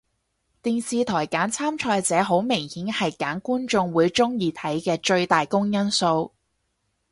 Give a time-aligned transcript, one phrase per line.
[0.63, 6.31] 電視台揀參賽者好明顯係揀觀眾會鍾意睇嘅最大公因數